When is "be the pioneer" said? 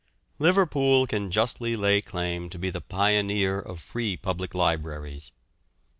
2.57-3.59